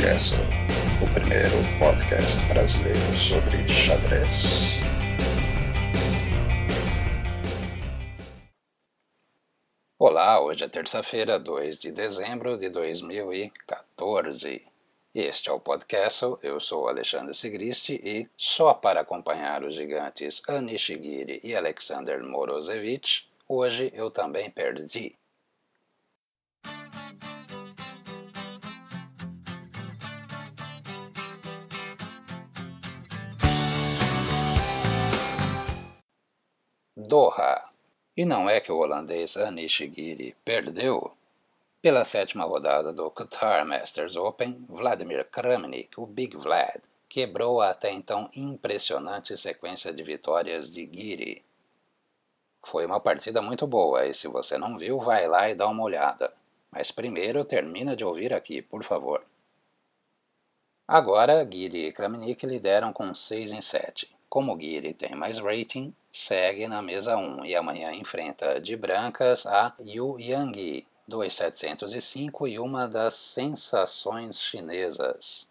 Castle, 0.00 0.38
o 1.02 1.12
primeiro 1.12 1.56
podcast 1.76 2.40
brasileiro 2.44 3.18
sobre 3.18 3.68
xadrez. 3.68 4.78
Olá, 9.98 10.40
hoje 10.40 10.62
é 10.62 10.68
terça-feira, 10.68 11.36
2 11.36 11.80
de 11.80 11.90
dezembro 11.90 12.56
de 12.56 12.70
2014. 12.70 14.62
Este 15.12 15.48
é 15.48 15.52
o 15.52 15.58
podcast, 15.58 16.24
eu 16.44 16.60
sou 16.60 16.88
Alexandre 16.88 17.34
Sigristi 17.34 18.00
e, 18.04 18.28
só 18.36 18.74
para 18.74 19.00
acompanhar 19.00 19.64
os 19.64 19.74
gigantes 19.74 20.40
Anishigiri 20.48 21.40
e 21.42 21.56
Alexander 21.56 22.22
Morozevich, 22.22 23.28
hoje 23.48 23.92
eu 23.92 24.12
também 24.12 24.48
perdi. 24.48 25.18
Doha. 37.08 37.70
E 38.14 38.26
não 38.26 38.50
é 38.50 38.60
que 38.60 38.70
o 38.70 38.76
holandês 38.76 39.34
Anishigiri 39.38 40.36
perdeu? 40.44 41.16
Pela 41.80 42.04
sétima 42.04 42.44
rodada 42.44 42.92
do 42.92 43.10
Qatar 43.10 43.64
Masters 43.64 44.14
Open, 44.14 44.66
Vladimir 44.68 45.26
Kramnik, 45.30 45.98
o 45.98 46.04
Big 46.04 46.36
Vlad, 46.36 46.82
quebrou 47.08 47.62
a 47.62 47.70
até 47.70 47.90
então 47.90 48.28
impressionante 48.36 49.34
sequência 49.38 49.90
de 49.90 50.02
vitórias 50.02 50.70
de 50.70 50.80
Giri. 50.80 51.42
Foi 52.62 52.84
uma 52.84 53.00
partida 53.00 53.40
muito 53.40 53.66
boa 53.66 54.04
e 54.04 54.12
se 54.12 54.28
você 54.28 54.58
não 54.58 54.76
viu, 54.76 55.00
vai 55.00 55.26
lá 55.26 55.48
e 55.48 55.54
dá 55.54 55.66
uma 55.66 55.84
olhada. 55.84 56.30
Mas 56.70 56.90
primeiro 56.90 57.42
termina 57.42 57.96
de 57.96 58.04
ouvir 58.04 58.34
aqui, 58.34 58.60
por 58.60 58.84
favor. 58.84 59.24
Agora, 60.86 61.48
Giri 61.50 61.86
e 61.86 61.92
Kramnik 61.92 62.44
lideram 62.44 62.92
com 62.92 63.14
6 63.14 63.52
em 63.52 63.62
7. 63.62 64.17
Como 64.28 64.60
Giri 64.60 64.92
tem 64.92 65.14
mais 65.14 65.38
rating, 65.38 65.94
segue 66.10 66.68
na 66.68 66.82
mesa 66.82 67.16
1 67.16 67.46
e 67.46 67.56
amanhã 67.56 67.94
enfrenta 67.94 68.60
de 68.60 68.76
brancas 68.76 69.46
a 69.46 69.74
Yu 69.80 70.20
Yang, 70.20 70.86
2705 71.06 72.46
e 72.46 72.58
uma 72.58 72.86
das 72.86 73.14
sensações 73.14 74.38
chinesas. 74.38 75.48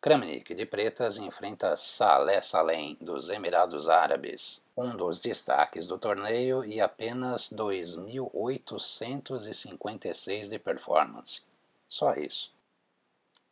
Kramnik 0.00 0.52
de 0.54 0.66
pretas 0.66 1.18
enfrenta 1.18 1.76
Saleh 1.76 2.40
Salem 2.40 2.98
dos 3.00 3.30
Emirados 3.30 3.88
Árabes, 3.88 4.60
um 4.76 4.96
dos 4.96 5.20
destaques 5.20 5.86
do 5.86 5.96
torneio 5.96 6.64
e 6.64 6.80
apenas 6.80 7.52
2.856 7.52 10.48
de 10.48 10.58
performance. 10.58 11.42
Só 11.86 12.14
isso. 12.14 12.52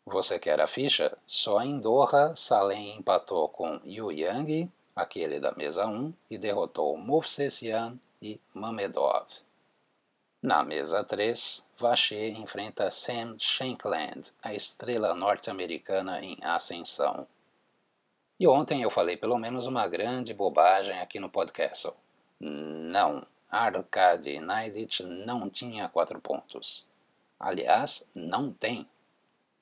Você 0.08 0.38
quer 0.38 0.60
a 0.60 0.66
ficha? 0.66 1.16
Só 1.26 1.60
em 1.60 1.78
Doha, 1.78 2.34
Salem 2.34 2.96
empatou 2.96 3.48
com 3.48 3.80
Yu 3.84 4.10
Yang 4.10 4.70
aquele 4.98 5.38
da 5.38 5.52
mesa 5.52 5.86
1, 5.86 6.12
e 6.28 6.36
derrotou 6.36 6.96
Movsesian 6.98 7.98
e 8.20 8.40
Mamedov. 8.52 9.28
Na 10.42 10.64
mesa 10.64 11.04
3, 11.04 11.66
Vacher 11.78 12.36
enfrenta 12.36 12.90
Sam 12.90 13.36
Shankland, 13.38 14.32
a 14.42 14.52
estrela 14.54 15.14
norte-americana 15.14 16.20
em 16.20 16.36
ascensão. 16.42 17.26
E 18.40 18.46
ontem 18.46 18.82
eu 18.82 18.90
falei 18.90 19.16
pelo 19.16 19.38
menos 19.38 19.66
uma 19.66 19.86
grande 19.86 20.34
bobagem 20.34 20.98
aqui 21.00 21.20
no 21.20 21.28
podcast. 21.28 21.92
Não, 22.40 23.26
Arkady 23.50 24.40
Naidit 24.40 25.02
não 25.02 25.48
tinha 25.48 25.88
quatro 25.88 26.20
pontos. 26.20 26.86
Aliás, 27.38 28.08
não 28.14 28.52
tem. 28.52 28.88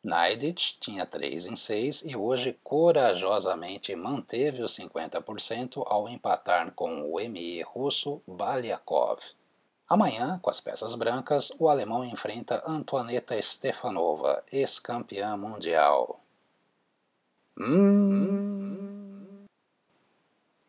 Naidit 0.07 0.79
tinha 0.79 1.05
3 1.05 1.47
em 1.47 1.57
6 1.57 2.05
e 2.05 2.15
hoje 2.15 2.57
corajosamente 2.63 3.95
manteve 3.97 4.63
os 4.63 4.79
50% 4.79 5.83
ao 5.85 6.09
empatar 6.09 6.71
com 6.77 7.11
o 7.13 7.17
ME 7.29 7.61
russo 7.63 8.23
Balyakov. 8.25 9.19
Amanhã, 9.89 10.39
com 10.41 10.49
as 10.49 10.61
peças 10.61 10.95
brancas, 10.95 11.51
o 11.59 11.69
alemão 11.69 12.05
enfrenta 12.05 12.63
Antoaneta 12.65 13.41
Stefanova, 13.43 14.45
ex-campeã 14.53 15.37
mundial. 15.37 16.21
Hum. 17.59 19.45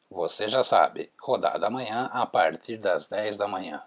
Você 0.10 0.50
já 0.50 0.64
sabe, 0.64 1.12
rodada 1.22 1.68
amanhã 1.68 2.10
a 2.12 2.26
partir 2.26 2.78
das 2.78 3.08
10 3.08 3.38
da 3.38 3.48
manhã. 3.48 3.84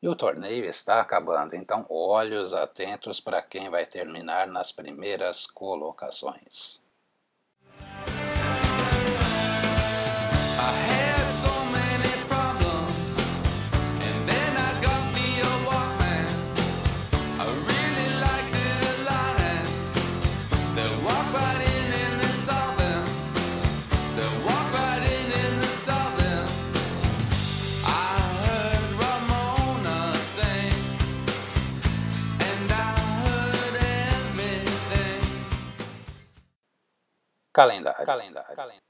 E 0.00 0.06
o 0.06 0.14
torneio 0.14 0.64
está 0.64 1.00
acabando, 1.00 1.56
então 1.56 1.84
olhos 1.88 2.54
atentos 2.54 3.18
para 3.18 3.42
quem 3.42 3.68
vai 3.68 3.84
terminar 3.84 4.46
nas 4.46 4.70
primeiras 4.70 5.44
colocações. 5.44 6.80
Calendário. 37.58 38.06
Calendário. 38.06 38.80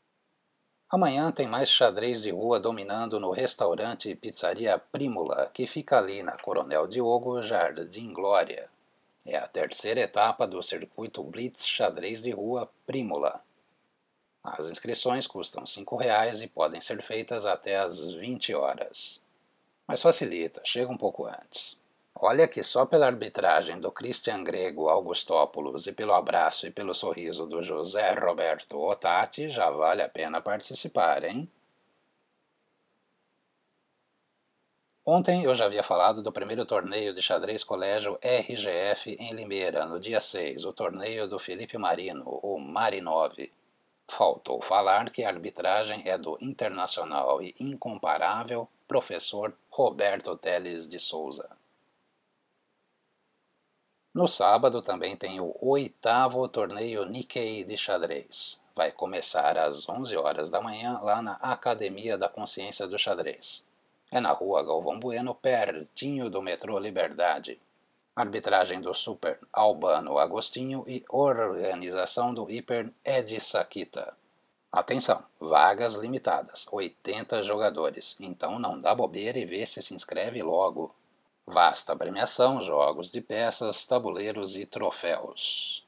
Amanhã 0.91 1.33
tem 1.33 1.47
mais 1.47 1.71
xadrez 1.71 2.21
de 2.21 2.31
rua 2.31 2.61
dominando 2.61 3.19
no 3.19 3.31
restaurante 3.31 4.11
e 4.11 4.15
pizzaria 4.15 4.79
Prímula, 4.79 5.51
que 5.55 5.67
fica 5.67 5.97
ali 5.97 6.23
na 6.23 6.37
Coronel 6.37 6.87
Diogo, 6.87 7.43
Jardim 7.43 8.13
Glória. 8.13 8.69
É 9.25 9.39
a 9.39 9.49
terceira 9.49 10.01
etapa 10.01 10.47
do 10.47 10.63
circuito 10.63 11.25
Blitz 11.25 11.67
Xadrez 11.67 12.23
de 12.23 12.31
Rua 12.31 12.71
Prímula. 12.87 13.43
As 14.45 14.67
inscrições 14.67 15.27
custam 15.27 15.65
R$ 15.65 16.05
reais 16.05 16.43
e 16.43 16.47
podem 16.47 16.83
ser 16.83 17.03
feitas 17.03 17.47
até 17.47 17.79
às 17.79 18.13
20 18.13 18.55
horas. 18.55 19.19
Mas 19.87 20.03
facilita, 20.03 20.61
chega 20.63 20.93
um 20.93 20.99
pouco 20.99 21.27
antes. 21.27 21.79
Olha 22.15 22.49
que 22.49 22.63
só 22.63 22.85
pela 22.85 23.07
arbitragem 23.07 23.81
do 23.81 23.93
Christian 23.93 24.43
Grego 24.43 24.89
Augustópolis 24.89 25.87
e 25.87 25.93
pelo 25.93 26.15
abraço 26.15 26.67
e 26.67 26.71
pelo 26.71 26.93
sorriso 26.95 27.47
do 27.47 27.63
José 27.63 28.13
Roberto 28.13 28.77
Otati 28.79 29.49
já 29.49 29.71
vale 29.71 30.03
a 30.03 30.09
pena 30.09 30.41
participar, 30.41 31.25
hein? 31.25 31.49
Ontem 35.11 35.45
eu 35.45 35.55
já 35.55 35.65
havia 35.65 35.83
falado 35.83 36.23
do 36.23 36.31
primeiro 36.31 36.67
torneio 36.67 37.15
de 37.15 37.23
xadrez 37.23 37.65
colégio 37.65 38.19
RGF 38.23 39.17
em 39.19 39.33
Limeira, 39.33 39.87
no 39.87 39.99
dia 39.99 40.21
6, 40.21 40.67
o 40.67 40.73
torneio 40.75 41.27
do 41.27 41.39
Felipe 41.39 41.79
Marino, 41.79 42.29
o 42.43 42.59
Marinov. 42.59 43.35
Faltou 44.07 44.61
falar 44.61 45.09
que 45.09 45.25
a 45.25 45.29
arbitragem 45.29 46.03
é 46.05 46.19
do 46.19 46.37
internacional 46.43 47.41
e 47.41 47.55
incomparável 47.59 48.69
professor 48.87 49.55
Roberto 49.71 50.37
Teles 50.37 50.87
de 50.87 50.99
Souza. 50.99 51.49
No 54.15 54.27
sábado 54.27 54.81
também 54.81 55.17
tem 55.17 55.39
o 55.41 55.55
oitavo 55.61 56.49
torneio 56.49 57.05
Nikkei 57.05 57.65
de 57.65 57.77
xadrez. 57.77 58.61
Vai 58.75 58.91
começar 58.91 59.59
às 59.59 59.89
11 59.89 60.17
horas 60.17 60.51
da 60.51 60.61
manhã 60.61 60.99
lá 61.03 61.21
na 61.21 61.33
Academia 61.35 62.17
da 62.17 62.29
Consciência 62.29 62.87
do 62.87 62.99
Xadrez. 62.99 63.65
É 64.11 64.21
na 64.21 64.33
rua 64.33 64.63
Galvão 64.63 64.99
Bueno, 64.99 65.35
pertinho 65.35 66.31
do 66.31 66.41
metrô 66.41 66.79
Liberdade. 66.79 67.61
Arbitragem 68.17 68.81
do 68.81 68.95
Super 68.95 69.39
Albano 69.53 70.19
Agostinho 70.19 70.85
e 70.87 71.05
organização 71.11 72.33
do 72.33 72.51
Hiper 72.51 72.91
Ed 73.05 73.39
Sakita. 73.41 74.17
Atenção, 74.73 75.23
vagas 75.41 75.95
limitadas, 75.95 76.67
80 76.71 77.43
jogadores, 77.43 78.17
então 78.21 78.59
não 78.59 78.81
dá 78.81 78.95
bobeira 78.95 79.39
e 79.39 79.45
vê 79.45 79.67
se 79.67 79.83
se 79.83 79.95
inscreve 79.95 80.43
logo. 80.43 80.95
Vasta 81.51 81.97
premiação, 81.97 82.61
jogos 82.61 83.11
de 83.11 83.23
peças, 83.23 83.87
tabuleiros 83.87 84.55
e 84.55 84.67
troféus. 84.67 85.83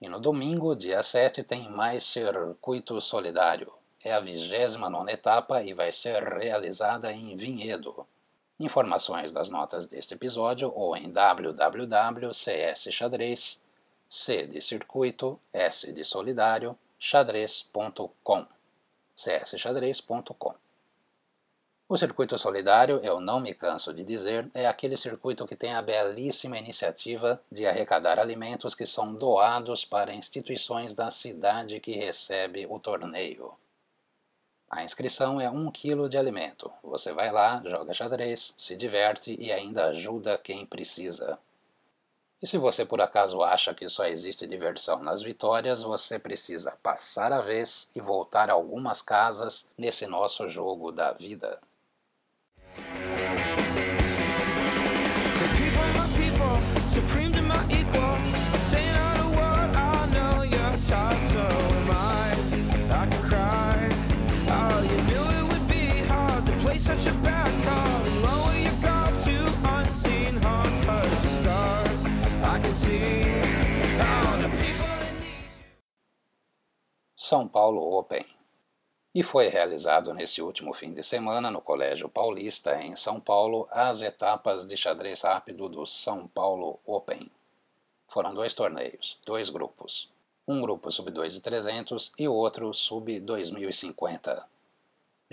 E 0.00 0.08
no 0.08 0.18
domingo, 0.18 0.74
dia 0.74 1.00
7, 1.00 1.44
tem 1.44 1.70
mais 1.70 2.02
circuito 2.02 3.00
solidário. 3.00 3.72
É 4.02 4.12
a 4.12 4.18
29 4.18 5.12
etapa 5.12 5.62
e 5.62 5.72
vai 5.72 5.92
ser 5.92 6.24
realizada 6.24 7.12
em 7.12 7.36
Vinhedo. 7.36 8.04
Informações 8.58 9.30
das 9.30 9.48
notas 9.48 9.86
deste 9.86 10.14
episódio 10.14 10.72
ou 10.74 10.96
em 10.96 11.12
www.csxadrez, 11.12 13.62
C 14.10 14.46
de 14.48 14.60
circuito, 14.60 15.38
S 15.52 15.92
de 15.92 16.04
solidário, 16.04 16.76
xadrez.com. 16.98 18.44
csxadrez.com 19.14 20.63
O 21.86 21.98
circuito 21.98 22.38
solidário, 22.38 22.98
eu 23.04 23.20
não 23.20 23.38
me 23.38 23.52
canso 23.52 23.92
de 23.92 24.02
dizer, 24.02 24.50
é 24.54 24.66
aquele 24.66 24.96
circuito 24.96 25.46
que 25.46 25.54
tem 25.54 25.74
a 25.74 25.82
belíssima 25.82 26.56
iniciativa 26.56 27.38
de 27.52 27.66
arrecadar 27.66 28.18
alimentos 28.18 28.74
que 28.74 28.86
são 28.86 29.14
doados 29.14 29.84
para 29.84 30.14
instituições 30.14 30.94
da 30.94 31.10
cidade 31.10 31.78
que 31.80 31.92
recebe 31.92 32.66
o 32.66 32.78
torneio. 32.78 33.52
A 34.70 34.82
inscrição 34.82 35.38
é 35.38 35.50
um 35.50 35.70
quilo 35.70 36.08
de 36.08 36.16
alimento. 36.16 36.72
Você 36.82 37.12
vai 37.12 37.30
lá, 37.30 37.62
joga 37.66 37.92
xadrez, 37.92 38.54
se 38.56 38.74
diverte 38.76 39.36
e 39.38 39.52
ainda 39.52 39.88
ajuda 39.88 40.38
quem 40.38 40.64
precisa. 40.64 41.38
E 42.40 42.46
se 42.46 42.56
você 42.56 42.86
por 42.86 43.00
acaso 43.02 43.42
acha 43.42 43.74
que 43.74 43.90
só 43.90 44.06
existe 44.06 44.46
diversão 44.46 45.02
nas 45.02 45.20
vitórias, 45.20 45.82
você 45.82 46.18
precisa 46.18 46.72
passar 46.82 47.30
a 47.30 47.42
vez 47.42 47.90
e 47.94 48.00
voltar 48.00 48.48
algumas 48.48 49.02
casas 49.02 49.68
nesse 49.76 50.06
nosso 50.06 50.48
jogo 50.48 50.90
da 50.90 51.12
vida. 51.12 51.60
São 77.16 77.46
Paulo 77.46 77.96
Open 77.96 78.26
e 79.14 79.22
foi 79.22 79.46
realizado 79.46 80.12
nesse 80.12 80.42
último 80.42 80.74
fim 80.74 80.92
de 80.92 81.04
semana 81.04 81.48
no 81.48 81.62
Colégio 81.62 82.08
Paulista, 82.08 82.74
em 82.82 82.96
São 82.96 83.20
Paulo, 83.20 83.68
as 83.70 84.02
etapas 84.02 84.66
de 84.66 84.76
xadrez 84.76 85.20
rápido 85.20 85.68
do 85.68 85.86
São 85.86 86.26
Paulo 86.26 86.80
Open. 86.84 87.30
Foram 88.08 88.34
dois 88.34 88.52
torneios, 88.52 89.20
dois 89.24 89.48
grupos. 89.48 90.10
Um 90.46 90.60
grupo 90.60 90.90
sub-2.300 90.90 92.12
e 92.18 92.26
o 92.26 92.34
outro 92.34 92.74
sub-2050. 92.74 94.44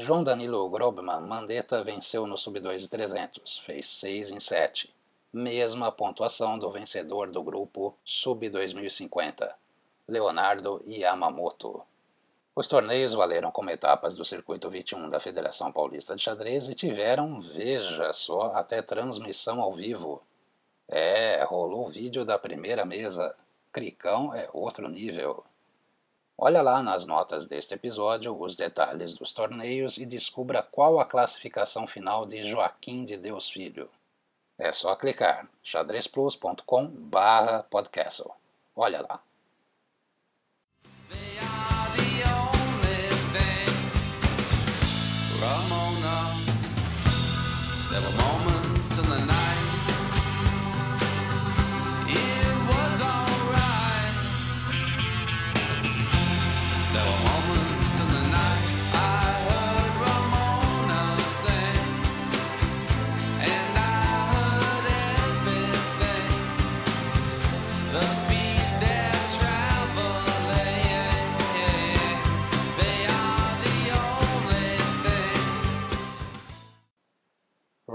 João 0.01 0.23
Danilo 0.23 0.67
Grobman 0.67 1.21
Mandetta 1.27 1.83
venceu 1.83 2.25
no 2.25 2.35
sub-2.300, 2.35 3.61
fez 3.61 3.87
6 3.87 4.31
em 4.31 4.39
7. 4.39 4.91
Mesma 5.31 5.91
pontuação 5.91 6.57
do 6.57 6.71
vencedor 6.71 7.29
do 7.29 7.43
grupo 7.43 7.95
sub-2050, 8.03 9.53
Leonardo 10.07 10.81
Yamamoto. 10.87 11.83
Os 12.55 12.67
torneios 12.67 13.13
valeram 13.13 13.51
como 13.51 13.69
etapas 13.69 14.15
do 14.15 14.25
Circuito 14.25 14.71
21 14.71 15.07
da 15.07 15.19
Federação 15.19 15.71
Paulista 15.71 16.15
de 16.15 16.23
Xadrez 16.23 16.67
e 16.67 16.73
tiveram, 16.73 17.39
veja 17.39 18.11
só, 18.11 18.53
até 18.55 18.81
transmissão 18.81 19.61
ao 19.61 19.71
vivo. 19.71 20.19
É, 20.87 21.43
rolou 21.43 21.87
vídeo 21.87 22.25
da 22.25 22.39
primeira 22.39 22.83
mesa. 22.83 23.35
Cricão 23.71 24.33
é 24.33 24.49
outro 24.51 24.89
nível. 24.89 25.43
Olha 26.43 26.63
lá 26.63 26.81
nas 26.81 27.05
notas 27.05 27.47
deste 27.47 27.75
episódio 27.75 28.35
os 28.35 28.57
detalhes 28.57 29.13
dos 29.13 29.31
torneios 29.31 29.99
e 29.99 30.07
descubra 30.07 30.63
qual 30.63 30.99
a 30.99 31.05
classificação 31.05 31.85
final 31.85 32.25
de 32.25 32.41
Joaquim 32.41 33.05
de 33.05 33.15
Deus 33.15 33.47
Filho. 33.47 33.87
É 34.57 34.71
só 34.71 34.95
clicar 34.95 35.47
xadrezplus.com/podcast. 35.61 38.23
Olha 38.75 39.05
lá. 39.07 39.21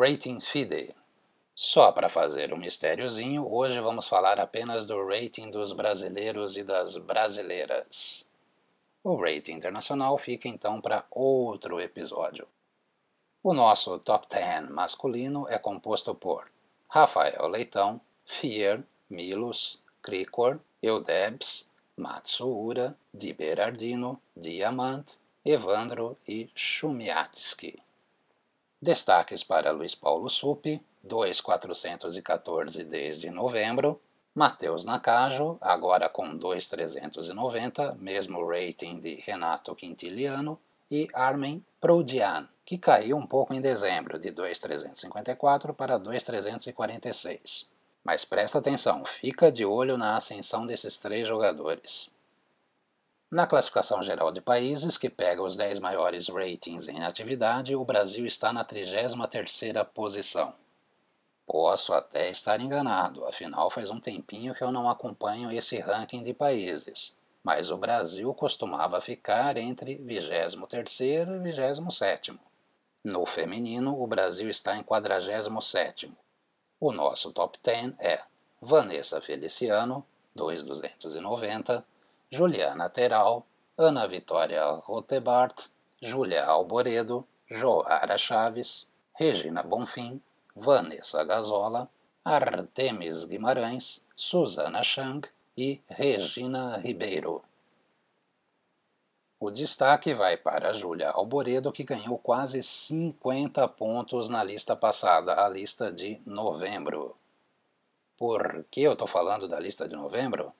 Rating 0.08 0.38
FIDE. 0.38 0.94
Só 1.52 1.90
para 1.90 2.08
fazer 2.08 2.54
um 2.54 2.56
mistériozinho, 2.56 3.52
hoje 3.52 3.80
vamos 3.80 4.06
falar 4.06 4.38
apenas 4.38 4.86
do 4.86 5.04
rating 5.04 5.50
dos 5.50 5.72
brasileiros 5.72 6.56
e 6.56 6.62
das 6.62 6.96
brasileiras. 6.96 8.24
O 9.02 9.16
rating 9.16 9.54
internacional 9.54 10.16
fica 10.16 10.46
então 10.46 10.80
para 10.80 11.04
outro 11.10 11.80
episódio. 11.80 12.46
O 13.42 13.52
nosso 13.52 13.98
top 13.98 14.28
10 14.28 14.70
masculino 14.70 15.48
é 15.48 15.58
composto 15.58 16.14
por 16.14 16.48
Rafael 16.88 17.48
Leitão, 17.48 18.00
Fier, 18.24 18.84
Milos, 19.10 19.82
Krikor, 20.00 20.60
Eudebs, 20.80 21.68
Matsuura, 21.96 22.96
Di 23.12 23.32
Berardino, 23.32 24.22
Diamant, 24.36 25.14
Evandro 25.44 26.16
e 26.28 26.48
Shumiatsky. 26.54 27.85
Destaques 28.80 29.42
para 29.42 29.72
Luiz 29.72 29.94
Paulo 29.94 30.28
Supi, 30.28 30.82
2,414 31.02 32.84
desde 32.84 33.30
novembro. 33.30 34.00
Matheus 34.34 34.84
Nakajo, 34.84 35.56
agora 35.62 36.10
com 36.10 36.36
2,390, 36.36 37.96
mesmo 37.98 38.46
rating 38.46 39.00
de 39.00 39.14
Renato 39.14 39.74
Quintiliano. 39.74 40.58
E 40.90 41.08
Armin 41.14 41.64
Proudian, 41.80 42.48
que 42.64 42.76
caiu 42.76 43.16
um 43.16 43.26
pouco 43.26 43.54
em 43.54 43.60
dezembro, 43.60 44.18
de 44.18 44.30
2,354 44.30 45.72
para 45.72 45.98
2,346. 45.98 47.68
Mas 48.04 48.24
presta 48.24 48.58
atenção, 48.58 49.04
fica 49.04 49.50
de 49.50 49.64
olho 49.64 49.96
na 49.96 50.16
ascensão 50.16 50.66
desses 50.66 50.98
três 50.98 51.26
jogadores. 51.26 52.14
Na 53.36 53.46
classificação 53.46 54.02
geral 54.02 54.32
de 54.32 54.40
países, 54.40 54.96
que 54.96 55.10
pega 55.10 55.42
os 55.42 55.56
10 55.56 55.78
maiores 55.78 56.26
ratings 56.26 56.88
em 56.88 57.02
atividade, 57.02 57.76
o 57.76 57.84
Brasil 57.84 58.24
está 58.24 58.50
na 58.50 58.64
33ª 58.64 59.84
posição. 59.84 60.54
Posso 61.46 61.92
até 61.92 62.30
estar 62.30 62.58
enganado, 62.62 63.26
afinal 63.26 63.68
faz 63.68 63.90
um 63.90 64.00
tempinho 64.00 64.54
que 64.54 64.64
eu 64.64 64.72
não 64.72 64.88
acompanho 64.88 65.52
esse 65.52 65.78
ranking 65.78 66.22
de 66.22 66.32
países, 66.32 67.14
mas 67.44 67.70
o 67.70 67.76
Brasil 67.76 68.32
costumava 68.32 69.02
ficar 69.02 69.58
entre 69.58 69.98
23º 69.98 71.36
e 71.36 71.52
27º. 71.52 72.38
No 73.04 73.26
feminino, 73.26 74.00
o 74.02 74.06
Brasil 74.06 74.48
está 74.48 74.78
em 74.78 74.82
47º. 74.82 76.08
O 76.80 76.90
nosso 76.90 77.30
top 77.32 77.58
10 77.62 77.92
é 77.98 78.18
Vanessa 78.62 79.20
Feliciano, 79.20 80.02
2,290, 80.34 81.84
Juliana 82.30 82.88
Teral, 82.88 83.46
Ana 83.78 84.06
Vitória 84.08 84.64
Rotebart, 84.84 85.68
Júlia 86.02 86.44
Alboredo, 86.44 87.24
Joara 87.48 88.18
Chaves, 88.18 88.88
Regina 89.14 89.62
Bonfim, 89.62 90.20
Vanessa 90.54 91.22
Gazola, 91.22 91.88
Artemis 92.24 93.24
Guimarães, 93.24 94.04
Susana 94.16 94.82
Chang 94.82 95.28
e 95.56 95.80
Regina 95.88 96.76
Ribeiro. 96.78 97.42
O 99.38 99.50
destaque 99.50 100.12
vai 100.12 100.36
para 100.36 100.72
Júlia 100.72 101.10
Alboredo, 101.10 101.70
que 101.70 101.84
ganhou 101.84 102.18
quase 102.18 102.62
50 102.62 103.68
pontos 103.68 104.28
na 104.28 104.42
lista 104.42 104.74
passada, 104.74 105.44
a 105.44 105.48
lista 105.48 105.92
de 105.92 106.20
novembro. 106.26 107.14
Por 108.16 108.64
que 108.70 108.80
eu 108.80 108.94
estou 108.94 109.06
falando 109.06 109.46
da 109.46 109.60
lista 109.60 109.86
de 109.86 109.94
novembro? 109.94 110.52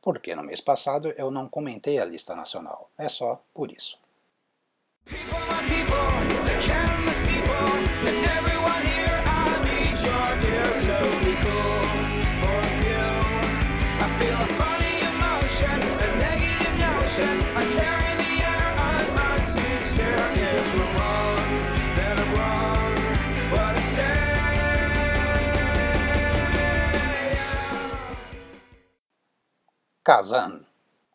Porque 0.00 0.34
no 0.34 0.42
mês 0.42 0.60
passado 0.60 1.12
eu 1.16 1.30
não 1.30 1.48
comentei 1.48 1.98
a 1.98 2.04
lista 2.04 2.34
nacional. 2.34 2.90
É 2.96 3.08
só 3.08 3.42
por 3.52 3.70
isso. 3.70 3.98
Kazan. 30.10 30.66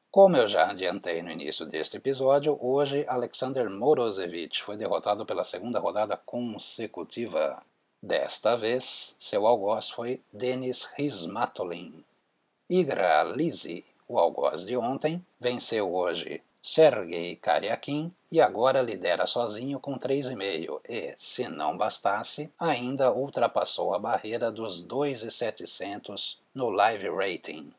Como 0.10 0.38
eu 0.38 0.48
já 0.48 0.70
adiantei 0.70 1.22
no 1.22 1.30
início 1.30 1.66
deste 1.66 1.98
episódio, 1.98 2.58
hoje 2.62 3.04
Alexander 3.10 3.70
Morozevich 3.70 4.64
foi 4.64 4.78
derrotado 4.78 5.26
pela 5.26 5.44
segunda 5.44 5.80
rodada 5.80 6.16
consecutiva. 6.16 7.62
Desta 8.02 8.56
vez, 8.56 9.18
seu 9.20 9.46
algoz 9.46 9.90
foi 9.90 10.22
Denis 10.32 10.86
Rismatolin. 10.96 12.06
Igra 12.70 13.24
Lisi, 13.24 13.84
o 14.08 14.18
algoz 14.18 14.66
de 14.66 14.78
ontem, 14.78 15.22
venceu 15.42 15.94
hoje 15.94 16.42
Sergei 16.64 17.36
Karyakin 17.36 18.14
e 18.32 18.40
agora 18.40 18.82
lidera 18.82 19.26
sozinho 19.26 19.78
com 19.78 20.00
3,5 20.00 20.80
e, 20.88 21.14
se 21.18 21.50
não 21.50 21.76
bastasse, 21.76 22.50
ainda 22.58 23.12
ultrapassou 23.12 23.94
a 23.94 24.00
barreira 24.00 24.50
dos 24.50 24.82
2,700 24.82 26.40
no 26.54 26.70
live 26.70 27.10
rating. 27.10 27.74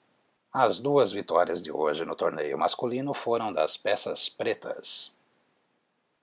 As 0.58 0.80
duas 0.80 1.12
vitórias 1.12 1.62
de 1.62 1.70
hoje 1.70 2.06
no 2.06 2.16
torneio 2.16 2.56
masculino 2.56 3.12
foram 3.12 3.52
das 3.52 3.76
peças 3.76 4.26
pretas. 4.26 5.12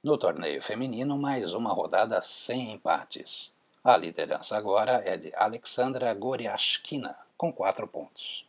No 0.04 0.18
torneio 0.18 0.60
feminino, 0.60 1.20
mais 1.20 1.54
uma 1.54 1.72
rodada 1.72 2.20
sem 2.20 2.72
empates. 2.72 3.54
A 3.84 3.96
liderança 3.96 4.58
agora 4.58 5.04
é 5.06 5.16
de 5.16 5.32
Alexandra 5.36 6.12
Goriashkina, 6.16 7.16
com 7.38 7.54
4 7.54 7.88
pontos. 7.88 8.44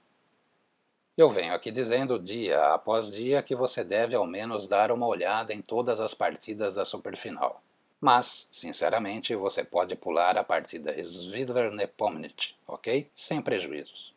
Eu 1.18 1.28
venho 1.28 1.52
aqui 1.52 1.70
dizendo 1.70 2.18
dia 2.18 2.64
após 2.72 3.12
dia 3.12 3.42
que 3.42 3.54
você 3.54 3.84
deve 3.84 4.16
ao 4.16 4.26
menos 4.26 4.66
dar 4.66 4.90
uma 4.90 5.06
olhada 5.06 5.52
em 5.52 5.60
todas 5.60 6.00
as 6.00 6.14
partidas 6.14 6.76
da 6.76 6.86
Superfinal. 6.86 7.62
Mas, 8.00 8.48
sinceramente, 8.50 9.36
você 9.36 9.62
pode 9.62 9.94
pular 9.96 10.38
a 10.38 10.42
partida 10.42 10.98
Svidler 10.98 11.70
Nepomniachtchi, 11.72 12.56
ok? 12.66 13.06
Sem 13.12 13.42
prejuízos. 13.42 14.14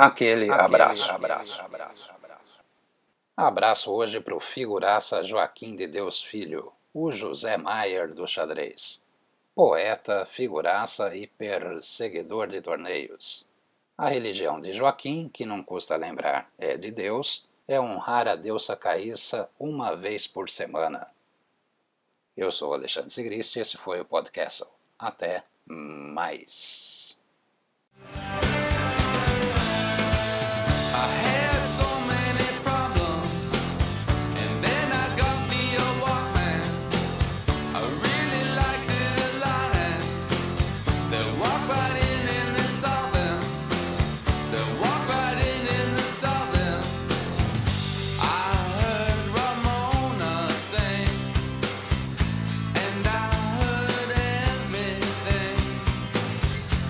Aquele, 0.00 0.50
abraço. 0.50 1.12
abraço. 1.12 1.60
abraço. 1.60 2.10
Abraço 3.36 3.92
hoje 3.92 4.18
para 4.18 4.34
o 4.34 4.40
figuraça 4.40 5.22
Joaquim 5.22 5.76
de 5.76 5.86
Deus 5.86 6.22
Filho, 6.22 6.72
o 6.94 7.12
José 7.12 7.58
Maier 7.58 8.14
do 8.14 8.26
xadrez. 8.26 9.04
Poeta, 9.54 10.24
figuraça 10.24 11.14
e 11.14 11.26
perseguidor 11.26 12.46
de 12.46 12.62
torneios. 12.62 13.46
A 13.98 14.08
religião 14.08 14.58
de 14.58 14.72
Joaquim, 14.72 15.28
que 15.28 15.44
não 15.44 15.62
custa 15.62 15.96
lembrar, 15.96 16.50
é 16.56 16.78
de 16.78 16.90
Deus, 16.90 17.46
é 17.68 17.78
honrar 17.78 18.26
a 18.26 18.36
deusa 18.36 18.74
Caíssa 18.74 19.50
uma 19.58 19.94
vez 19.94 20.26
por 20.26 20.48
semana. 20.48 21.08
Eu 22.34 22.50
sou 22.50 22.72
Alexandre 22.72 23.10
Sigrist 23.10 23.54
e 23.56 23.60
esse 23.60 23.76
foi 23.76 24.00
o 24.00 24.06
podcast. 24.06 24.64
Até 24.98 25.44
mais. 25.66 27.18